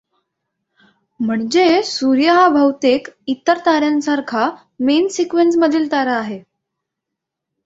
म्हणजे 1.19 1.81
सूर्य 1.83 2.31
हा 2.31 2.47
बहुतेक 2.47 3.07
इतर 3.27 3.57
तार् 3.65 3.83
यांसारखा 3.83 4.49
मेन 4.79 5.07
सिक्वेन्स 5.07 5.57
मधील 5.57 5.91
तारा 5.91 6.17
आहे. 6.17 6.41